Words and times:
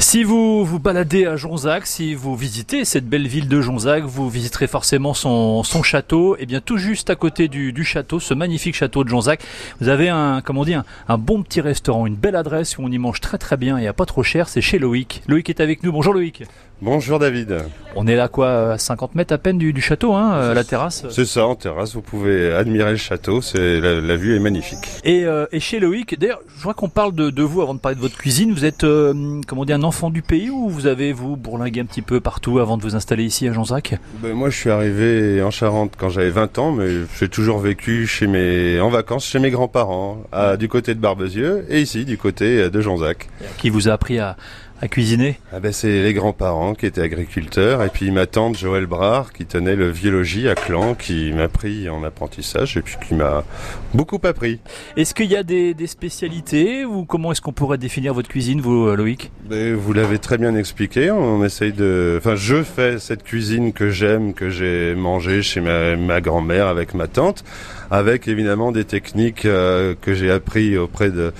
Si 0.00 0.24
vous 0.24 0.64
vous 0.64 0.78
baladez 0.78 1.26
à 1.26 1.36
Jonzac, 1.36 1.86
si 1.86 2.14
vous 2.14 2.34
visitez 2.34 2.86
cette 2.86 3.06
belle 3.06 3.28
ville 3.28 3.48
de 3.48 3.60
Jonzac, 3.60 4.02
vous 4.04 4.30
visiterez 4.30 4.66
forcément 4.66 5.12
son, 5.12 5.62
son 5.62 5.82
château. 5.82 6.36
Et 6.38 6.46
bien 6.46 6.60
tout 6.62 6.78
juste 6.78 7.10
à 7.10 7.16
côté 7.16 7.48
du, 7.48 7.74
du 7.74 7.84
château, 7.84 8.18
ce 8.18 8.32
magnifique 8.32 8.74
château 8.74 9.04
de 9.04 9.10
Jonzac, 9.10 9.42
vous 9.78 9.88
avez 9.88 10.08
un 10.08 10.40
comment 10.40 10.64
dire 10.64 10.84
un, 11.06 11.18
bon 11.18 11.42
petit 11.42 11.60
restaurant, 11.60 12.06
une 12.06 12.16
belle 12.16 12.34
adresse 12.34 12.78
où 12.78 12.82
on 12.82 12.90
y 12.90 12.98
mange 12.98 13.20
très 13.20 13.36
très 13.36 13.58
bien 13.58 13.76
et 13.76 13.86
à 13.86 13.92
pas 13.92 14.06
trop 14.06 14.22
cher. 14.22 14.48
C'est 14.48 14.62
chez 14.62 14.78
Loïc. 14.78 15.22
Loïc 15.28 15.50
est 15.50 15.60
avec 15.60 15.82
nous. 15.82 15.92
Bonjour 15.92 16.14
Loïc. 16.14 16.44
Bonjour 16.82 17.18
David. 17.18 17.58
On 17.94 18.06
est 18.06 18.16
là 18.16 18.28
quoi, 18.28 18.72
à 18.72 18.78
50 18.78 19.14
mètres 19.14 19.34
à 19.34 19.38
peine 19.38 19.58
du, 19.58 19.74
du 19.74 19.82
château, 19.82 20.14
hein, 20.14 20.30
à 20.30 20.54
la 20.54 20.64
terrasse? 20.64 21.04
C'est 21.10 21.26
ça, 21.26 21.44
en 21.46 21.54
terrasse, 21.54 21.94
vous 21.94 22.00
pouvez 22.00 22.54
admirer 22.54 22.92
le 22.92 22.96
château, 22.96 23.42
c'est 23.42 23.80
la, 23.80 24.00
la 24.00 24.16
vue 24.16 24.34
est 24.34 24.38
magnifique. 24.38 24.78
Et, 25.04 25.26
euh, 25.26 25.44
et 25.52 25.60
chez 25.60 25.78
Loïc, 25.78 26.18
d'ailleurs, 26.18 26.40
je 26.56 26.62
vois 26.62 26.72
qu'on 26.72 26.88
parle 26.88 27.14
de, 27.14 27.28
de 27.28 27.42
vous 27.42 27.60
avant 27.60 27.74
de 27.74 27.80
parler 27.80 27.96
de 27.96 28.00
votre 28.00 28.16
cuisine. 28.16 28.54
Vous 28.54 28.64
êtes, 28.64 28.84
euh, 28.84 29.42
comment 29.46 29.66
dire, 29.66 29.76
un 29.76 29.82
enfant 29.90 30.10
du 30.10 30.22
pays 30.22 30.50
ou 30.50 30.68
vous 30.68 30.86
avez 30.86 31.12
vous 31.12 31.36
bourlingué 31.36 31.80
un 31.80 31.84
petit 31.84 32.00
peu 32.00 32.20
partout 32.20 32.60
avant 32.60 32.76
de 32.76 32.82
vous 32.82 32.94
installer 32.94 33.24
ici 33.24 33.48
à 33.48 33.52
Jonzac 33.52 33.96
Ben, 34.22 34.34
moi, 34.34 34.48
je 34.48 34.56
suis 34.56 34.70
arrivé 34.70 35.42
en 35.42 35.50
Charente 35.50 35.94
quand 35.98 36.10
j'avais 36.10 36.30
20 36.30 36.58
ans, 36.58 36.70
mais 36.70 36.86
j'ai 37.18 37.28
toujours 37.28 37.58
vécu 37.58 38.06
chez 38.06 38.28
mes, 38.28 38.78
en 38.78 38.88
vacances 38.88 39.26
chez 39.26 39.40
mes 39.40 39.50
grands-parents, 39.50 40.22
du 40.60 40.68
côté 40.68 40.94
de 40.94 41.00
Barbezieux 41.00 41.66
et 41.68 41.80
ici 41.80 42.04
du 42.04 42.16
côté 42.18 42.70
de 42.70 42.80
Jonzac. 42.80 43.28
Qui 43.58 43.68
vous 43.68 43.88
a 43.88 43.92
appris 43.94 44.20
à, 44.20 44.36
à 44.82 44.88
cuisiner? 44.88 45.38
Ah 45.52 45.60
ben, 45.60 45.72
c'est 45.72 46.02
les 46.02 46.14
grands-parents 46.14 46.74
qui 46.74 46.86
étaient 46.86 47.02
agriculteurs 47.02 47.82
et 47.82 47.88
puis 47.88 48.10
ma 48.10 48.26
tante 48.26 48.56
Joël 48.56 48.86
Brard 48.86 49.32
qui 49.32 49.44
tenait 49.44 49.76
le 49.76 49.90
vieux 49.90 50.10
logis 50.10 50.48
à 50.48 50.54
Clan 50.54 50.94
qui 50.94 51.32
m'a 51.32 51.48
pris 51.48 51.88
en 51.88 52.02
apprentissage 52.02 52.76
et 52.76 52.82
puis 52.82 52.96
qui 53.06 53.14
m'a 53.14 53.44
beaucoup 53.92 54.18
appris. 54.24 54.60
Est-ce 54.96 55.14
qu'il 55.14 55.30
y 55.30 55.36
a 55.36 55.42
des, 55.42 55.74
des 55.74 55.86
spécialités 55.86 56.84
ou 56.84 57.04
comment 57.04 57.32
est-ce 57.32 57.40
qu'on 57.40 57.52
pourrait 57.52 57.78
définir 57.78 58.14
votre 58.14 58.28
cuisine, 58.28 58.60
vous, 58.60 58.86
euh, 58.86 58.96
Loïc? 58.96 59.30
Ben, 59.44 59.74
vous 59.74 59.92
l'avez 59.92 60.18
très 60.18 60.38
bien 60.38 60.54
expliqué. 60.54 61.10
On 61.10 61.44
essaye 61.44 61.72
de, 61.72 62.16
enfin, 62.18 62.36
je 62.36 62.62
fais 62.62 62.98
cette 62.98 63.22
cuisine 63.22 63.72
que 63.72 63.90
j'aime, 63.90 64.32
que 64.32 64.48
j'ai 64.48 64.94
mangée 64.94 65.42
chez 65.42 65.60
ma, 65.60 65.96
ma 65.96 66.20
grand-mère 66.20 66.68
avec 66.68 66.94
ma 66.94 67.06
tante, 67.06 67.44
avec 67.90 68.28
évidemment 68.28 68.72
des 68.72 68.84
techniques 68.84 69.44
euh, 69.44 69.94
que 70.00 70.14
j'ai 70.14 70.30
appris 70.30 70.78
auprès 70.78 71.10
de, 71.10 71.32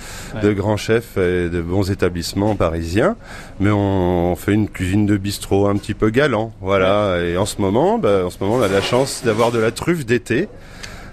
de 0.43 0.53
grands 0.53 0.77
chefs 0.77 1.17
et 1.17 1.49
de 1.49 1.61
bons 1.61 1.89
établissements 1.89 2.55
parisiens. 2.55 3.15
Mais 3.59 3.69
on, 3.69 4.31
on 4.31 4.35
fait 4.35 4.53
une 4.53 4.69
cuisine 4.69 5.05
de 5.05 5.17
bistrot 5.17 5.67
un 5.67 5.75
petit 5.75 5.93
peu 5.93 6.09
galant, 6.09 6.51
voilà. 6.61 7.21
Et 7.23 7.37
en 7.37 7.45
ce 7.45 7.61
moment, 7.61 7.97
ben, 7.97 8.25
en 8.25 8.29
ce 8.29 8.37
moment, 8.41 8.55
on 8.55 8.61
a 8.61 8.67
la 8.67 8.81
chance 8.81 9.21
d'avoir 9.23 9.51
de 9.51 9.59
la 9.59 9.71
truffe 9.71 10.05
d'été. 10.05 10.47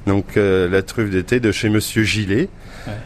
Donc 0.06 0.36
euh, 0.36 0.68
la 0.68 0.82
truffe 0.82 1.10
d'été 1.10 1.40
de 1.40 1.52
chez 1.52 1.68
Monsieur 1.68 2.02
Gillet. 2.02 2.48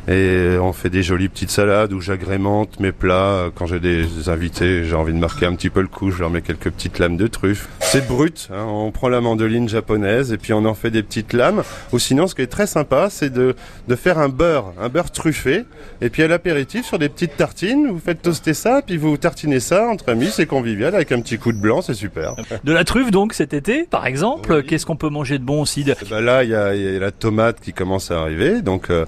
Et 0.06 0.56
on 0.60 0.72
fait 0.72 0.90
des 0.90 1.02
jolies 1.02 1.28
petites 1.28 1.50
salades 1.50 1.92
où 1.92 2.00
j'agrémente 2.00 2.78
mes 2.78 2.92
plats. 2.92 3.50
Quand 3.56 3.66
j'ai 3.66 3.80
des 3.80 4.28
invités, 4.28 4.84
j'ai 4.84 4.94
envie 4.94 5.12
de 5.12 5.18
marquer 5.18 5.46
un 5.46 5.54
petit 5.56 5.70
peu 5.70 5.80
le 5.80 5.88
coup, 5.88 6.10
je 6.12 6.20
leur 6.20 6.30
mets 6.30 6.42
quelques 6.42 6.70
petites 6.70 7.00
lames 7.00 7.16
de 7.16 7.26
truffe. 7.26 7.68
C'est 7.80 8.06
brut, 8.06 8.48
hein, 8.52 8.64
on 8.68 8.92
prend 8.92 9.08
la 9.08 9.20
mandoline 9.20 9.68
japonaise 9.68 10.32
et 10.32 10.38
puis 10.38 10.52
on 10.52 10.64
en 10.66 10.74
fait 10.74 10.90
des 10.90 11.02
petites 11.02 11.32
lames. 11.32 11.62
Ou 11.92 11.98
sinon, 11.98 12.28
ce 12.28 12.34
qui 12.36 12.42
est 12.42 12.46
très 12.46 12.68
sympa, 12.68 13.08
c'est 13.10 13.32
de, 13.32 13.56
de 13.88 13.96
faire 13.96 14.18
un 14.18 14.28
beurre, 14.28 14.72
un 14.80 14.88
beurre 14.88 15.10
truffé. 15.10 15.64
Et 16.00 16.10
puis 16.10 16.22
à 16.22 16.28
l'apéritif, 16.28 16.86
sur 16.86 16.98
des 17.00 17.08
petites 17.08 17.36
tartines, 17.36 17.88
vous 17.90 17.98
faites 17.98 18.22
toaster 18.22 18.54
ça, 18.54 18.82
puis 18.86 18.96
vous 18.96 19.16
tartinez 19.16 19.58
ça 19.60 19.88
entre 19.88 20.10
amis, 20.10 20.28
c'est 20.32 20.46
convivial, 20.46 20.94
avec 20.94 21.10
un 21.10 21.20
petit 21.20 21.38
coup 21.38 21.50
de 21.52 21.58
blanc, 21.60 21.82
c'est 21.82 21.94
super. 21.94 22.36
De 22.62 22.72
la 22.72 22.84
truffe 22.84 23.10
donc 23.10 23.32
cet 23.32 23.52
été, 23.52 23.84
par 23.90 24.06
exemple. 24.06 24.52
Oui. 24.52 24.64
Qu'est-ce 24.66 24.86
qu'on 24.86 24.96
peut 24.96 25.08
manger 25.10 25.38
de 25.38 25.44
bon 25.44 25.62
aussi 25.62 25.82
de- 25.82 25.94
Eh 26.00 26.08
ben 26.08 26.20
là, 26.20 26.44
il 26.44 26.50
y 26.50 26.54
a, 26.54 26.74
il 26.74 26.82
y 26.82 26.86
a 26.86 26.91
la 26.98 27.10
tomate 27.10 27.60
qui 27.60 27.72
commence 27.72 28.10
à 28.10 28.20
arriver, 28.20 28.62
donc 28.62 28.90
euh, 28.90 29.06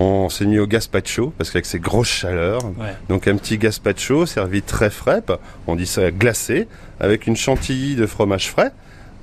on 0.00 0.28
s'est 0.28 0.46
mis 0.46 0.58
au 0.58 0.66
gazpacho 0.66 1.32
parce 1.36 1.50
qu'avec 1.50 1.66
ces 1.66 1.78
grosses 1.78 2.08
chaleurs, 2.08 2.64
Ouais. 2.78 2.94
donc 3.08 3.28
un 3.28 3.36
petit 3.36 3.58
gazpacho 3.58 4.26
servi 4.26 4.62
très 4.62 4.90
frais, 4.90 5.22
on 5.66 5.76
dit 5.76 5.86
ça 5.86 6.10
glacé, 6.10 6.68
avec 7.00 7.26
une 7.26 7.36
chantilly 7.36 7.96
de 7.96 8.06
fromage 8.06 8.50
frais, 8.50 8.72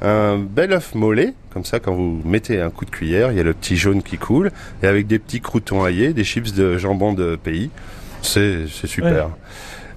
un 0.02 0.38
bel 0.38 0.74
œuf 0.74 0.94
mollet, 0.96 1.34
comme 1.54 1.64
ça 1.66 1.80
quand 1.80 1.94
vous 1.94 2.22
mettez 2.26 2.60
un 2.62 2.70
coup 2.70 2.86
de 2.86 2.92
cuillère, 2.92 3.32
il 3.32 3.38
y 3.38 3.40
a 3.40 3.44
le 3.44 3.54
petit 3.54 3.78
jaune 3.78 4.04
qui 4.04 4.18
coule, 4.18 4.52
et 4.84 4.88
avec 4.88 5.08
des 5.08 5.20
petits 5.20 5.42
croutons 5.42 5.84
aillés, 5.84 6.14
des 6.14 6.24
chips 6.24 6.54
de 6.54 6.78
jambon 6.78 7.14
de 7.14 7.36
pays, 7.36 7.70
c'est 8.22 8.66
c'est 8.72 8.88
super. 8.88 9.30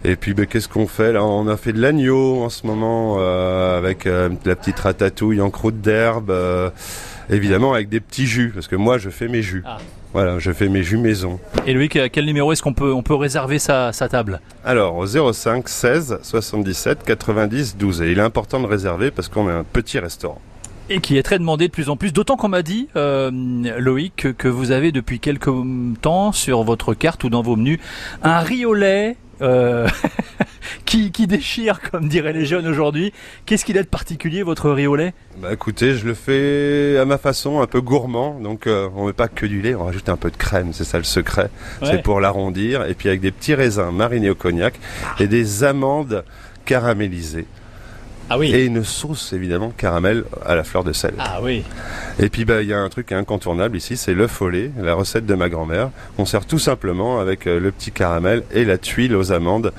Et 0.05 0.15
puis 0.15 0.33
ben, 0.33 0.47
qu'est-ce 0.47 0.69
qu'on 0.69 0.87
fait 0.87 1.13
là? 1.13 1.25
On 1.25 1.49
a 1.49 1.57
fait 1.57 1.73
de 1.73 1.81
l'agneau 1.81 2.43
en 2.45 2.51
ce 2.51 2.65
moment 2.69 3.17
euh, 3.19 3.77
avec 3.77 4.07
euh, 4.07 4.29
de 4.29 4.49
la 4.49 4.55
petite 4.55 4.79
ratatouille 4.79 5.41
en 5.41 5.51
croûte 5.51 5.81
d'herbe, 5.81 6.31
euh, 6.31 6.71
évidemment 7.31 7.75
avec 7.75 7.89
des 7.89 8.01
petits 8.01 8.27
jus 8.27 8.51
parce 8.55 8.69
que 8.69 8.77
moi 8.77 8.99
je 8.99 9.11
fais 9.11 9.29
mes 9.29 9.43
jus. 9.43 9.63
Ah. 9.67 9.79
Voilà, 10.15 10.39
je 10.39 10.51
fais 10.53 10.69
mes 10.69 10.83
jus 10.83 10.97
maison. 10.97 11.39
Et 11.67 11.75
Loïc, 11.75 11.95
à 11.97 12.09
quel 12.09 12.25
numéro 12.25 12.51
est-ce 12.51 12.63
qu'on 12.63 12.73
peut, 12.73 12.95
on 12.95 13.03
peut 13.03 13.15
réserver 13.15 13.59
sa, 13.59 13.93
sa 13.93 14.09
table? 14.09 14.41
Alors 14.65 14.97
au 14.97 15.07
05 15.07 15.69
16 15.69 16.21
77 16.23 17.05
90 17.05 17.77
12 17.77 18.03
et 18.03 18.13
il 18.13 18.19
est 18.19 18.23
important 18.23 18.59
de 18.61 18.67
réserver 18.67 19.11
parce 19.11 19.29
qu'on 19.29 19.49
est 19.51 19.53
un 19.53 19.65
petit 19.65 19.99
restaurant. 19.99 20.41
et 20.89 21.01
qui 21.01 21.19
est 21.19 21.23
très 21.23 21.39
demandé 21.39 21.69
de 21.69 21.73
plus 21.73 21.91
en 21.91 21.97
plus. 21.97 22.13
D'autant 22.13 22.37
qu'on 22.37 22.49
m'a 22.49 22.63
dit, 22.63 22.89
euh, 22.97 23.31
Loïc, 23.79 24.15
que, 24.17 24.29
que 24.29 24.49
vous 24.49 24.71
avez 24.71 24.91
depuis 24.91 25.21
quelques 25.21 25.51
temps 26.01 26.33
sur 26.33 26.63
votre 26.65 26.95
carte 26.95 27.25
ou 27.25 27.29
dans 27.29 27.43
vos 27.43 27.57
menus 27.57 27.79
un 28.23 28.39
riz 28.39 28.65
au 28.65 28.73
lait 28.73 29.17
euh, 29.43 29.87
qui, 30.85 31.11
qui 31.11 31.27
déchire, 31.27 31.81
comme 31.91 32.09
diraient 32.09 32.33
les 32.33 32.47
jeunes 32.47 32.67
aujourd'hui. 32.67 33.13
Qu'est-ce 33.47 33.65
qu'il 33.65 33.79
a 33.79 33.83
de 33.83 33.89
particulier, 33.89 34.43
votre 34.43 34.71
riz 34.71 34.87
au 34.87 34.97
lait? 34.97 35.15
Bah 35.41 35.53
écoutez, 35.53 35.95
je 35.95 36.07
le 36.07 36.15
fais 36.15 36.99
à 36.99 37.05
ma 37.05 37.19
façon, 37.19 37.61
un 37.61 37.67
peu 37.67 37.81
gourmand. 37.81 38.39
Donc 38.41 38.67
euh, 38.67 38.89
on 38.97 39.07
met 39.07 39.13
pas 39.13 39.29
que 39.29 39.47
du 39.47 39.61
lait, 39.61 39.75
on 39.75 39.85
rajoute 39.85 40.09
un 40.09 40.17
peu 40.17 40.31
de 40.31 40.37
crème, 40.37 40.73
c'est 40.73 40.85
ça 40.85 40.99
le 40.99 41.05
secret. 41.05 41.51
Ouais. 41.81 41.89
C'est 41.91 42.03
pour 42.03 42.21
l'arrondir 42.21 42.87
et 42.87 42.95
puis 42.95 43.09
avec 43.09 43.21
des 43.21 43.31
petits 43.31 43.55
raisins 43.55 43.91
marinés 43.93 44.31
au 44.31 44.35
cognac 44.35 44.75
et 45.21 45.27
des 45.27 45.65
amandes 45.65 46.25
caramélisées 46.65 47.47
Ah 48.31 48.39
oui. 48.39 48.53
et 48.55 48.65
une 48.65 48.85
sauce 48.85 49.33
évidemment 49.33 49.71
caramel 49.77 50.25
à 50.45 50.55
la 50.55 50.65
fleur 50.65 50.85
de 50.85 50.93
sel. 50.93 51.15
Ah 51.19 51.39
oui. 51.43 51.63
Et 52.19 52.29
puis 52.29 52.45
bah 52.45 52.63
il 52.63 52.69
y 52.69 52.73
a 52.73 52.79
un 52.79 52.89
truc 52.89 53.13
incontournable 53.13 53.77
ici, 53.77 53.97
c'est 53.97 54.15
l'œuf 54.15 54.43
au 54.43 54.49
lait, 54.51 54.71
la 54.79 54.95
recette 54.95 55.27
de 55.27 55.35
ma 55.35 55.49
grand-mère. 55.49 55.91
On 56.19 56.25
sert 56.25 56.45
tout 56.47 56.59
simplement 56.59 57.21
avec 57.21 57.47
euh, 57.47 57.61
le 57.61 57.71
petit 57.71 57.93
caramel 57.93 58.43
et 58.53 58.65
la 58.65 58.77
tuile 58.79 59.15
aux 59.15 59.33
amandes 59.33 59.73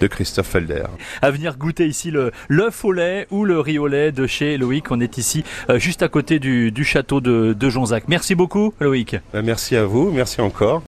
de 0.00 0.06
Christophe 0.08 0.48
Felder. 0.48 0.84
À 1.20 1.30
venir 1.30 1.56
goûter 1.58 1.86
ici 1.86 2.10
le 2.10 2.32
l'œuf 2.48 2.84
au 2.84 2.92
lait 2.92 3.26
ou 3.30 3.44
le 3.44 3.60
riz 3.60 3.78
au 3.78 3.86
lait 3.86 4.10
de 4.10 4.26
chez 4.26 4.56
Loïc. 4.56 4.90
On 4.90 4.98
est 5.00 5.18
ici 5.18 5.44
euh, 5.70 5.78
juste 5.78 6.02
à 6.02 6.08
côté 6.08 6.38
du, 6.40 6.72
du 6.72 6.84
château 6.84 7.20
de, 7.20 7.52
de 7.52 7.70
Jonzac. 7.70 8.04
Merci 8.08 8.34
beaucoup, 8.34 8.74
Loïc. 8.80 9.16
Bah, 9.32 9.42
merci 9.42 9.76
à 9.76 9.84
vous, 9.84 10.10
merci 10.10 10.40
encore. 10.40 10.80